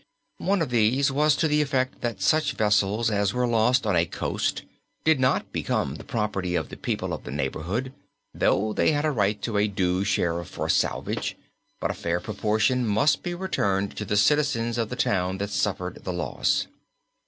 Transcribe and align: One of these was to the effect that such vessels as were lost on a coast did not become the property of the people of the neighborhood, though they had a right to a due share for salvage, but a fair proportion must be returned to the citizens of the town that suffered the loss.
One 0.39 0.63
of 0.63 0.71
these 0.71 1.11
was 1.11 1.35
to 1.35 1.47
the 1.47 1.61
effect 1.61 2.01
that 2.01 2.23
such 2.23 2.53
vessels 2.53 3.11
as 3.11 3.35
were 3.35 3.45
lost 3.45 3.85
on 3.85 3.95
a 3.95 4.07
coast 4.07 4.63
did 5.03 5.19
not 5.19 5.51
become 5.53 5.93
the 5.97 6.03
property 6.03 6.55
of 6.55 6.69
the 6.69 6.75
people 6.75 7.13
of 7.13 7.23
the 7.23 7.29
neighborhood, 7.29 7.93
though 8.33 8.73
they 8.73 8.93
had 8.93 9.05
a 9.05 9.11
right 9.11 9.39
to 9.43 9.57
a 9.59 9.67
due 9.67 10.03
share 10.03 10.43
for 10.43 10.69
salvage, 10.69 11.37
but 11.79 11.91
a 11.91 11.93
fair 11.93 12.19
proportion 12.19 12.83
must 12.87 13.21
be 13.21 13.35
returned 13.35 13.95
to 13.97 14.03
the 14.03 14.17
citizens 14.17 14.79
of 14.79 14.89
the 14.89 14.95
town 14.95 15.37
that 15.37 15.51
suffered 15.51 16.03
the 16.03 16.13
loss. 16.13 16.65